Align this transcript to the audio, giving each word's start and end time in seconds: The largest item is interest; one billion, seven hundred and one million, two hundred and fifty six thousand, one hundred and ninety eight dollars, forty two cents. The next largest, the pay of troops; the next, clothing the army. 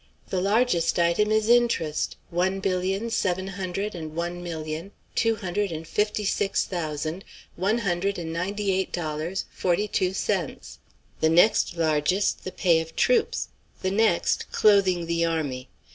The 0.29 0.41
largest 0.41 0.97
item 0.97 1.31
is 1.31 1.47
interest; 1.47 2.15
one 2.31 2.59
billion, 2.59 3.11
seven 3.11 3.49
hundred 3.49 3.93
and 3.93 4.15
one 4.15 4.41
million, 4.41 4.93
two 5.13 5.35
hundred 5.35 5.71
and 5.71 5.87
fifty 5.87 6.25
six 6.25 6.65
thousand, 6.65 7.23
one 7.55 7.77
hundred 7.77 8.17
and 8.17 8.33
ninety 8.33 8.71
eight 8.73 8.91
dollars, 8.91 9.45
forty 9.51 9.87
two 9.87 10.13
cents. 10.15 10.79
The 11.19 11.29
next 11.29 11.77
largest, 11.77 12.43
the 12.45 12.51
pay 12.51 12.79
of 12.79 12.95
troops; 12.95 13.49
the 13.83 13.91
next, 13.91 14.51
clothing 14.51 15.05
the 15.05 15.23
army. 15.23 15.69